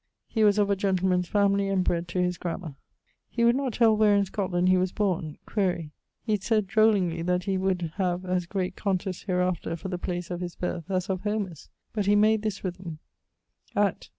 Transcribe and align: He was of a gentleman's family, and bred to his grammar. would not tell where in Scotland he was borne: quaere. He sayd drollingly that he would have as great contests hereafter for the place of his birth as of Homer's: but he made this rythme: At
He 0.27 0.43
was 0.43 0.57
of 0.57 0.71
a 0.71 0.75
gentleman's 0.75 1.27
family, 1.27 1.67
and 1.67 1.83
bred 1.83 2.07
to 2.07 2.19
his 2.23 2.39
grammar. 2.39 2.73
would 3.37 3.55
not 3.55 3.73
tell 3.73 3.95
where 3.95 4.15
in 4.15 4.25
Scotland 4.25 4.67
he 4.69 4.75
was 4.75 4.91
borne: 4.91 5.37
quaere. 5.45 5.91
He 6.23 6.37
sayd 6.37 6.65
drollingly 6.65 7.21
that 7.23 7.43
he 7.43 7.55
would 7.55 7.91
have 7.97 8.25
as 8.25 8.47
great 8.47 8.75
contests 8.75 9.21
hereafter 9.25 9.75
for 9.75 9.89
the 9.89 9.99
place 9.99 10.31
of 10.31 10.41
his 10.41 10.55
birth 10.55 10.89
as 10.89 11.07
of 11.07 11.21
Homer's: 11.21 11.69
but 11.93 12.07
he 12.07 12.15
made 12.15 12.41
this 12.41 12.61
rythme: 12.63 12.97
At 13.75 14.09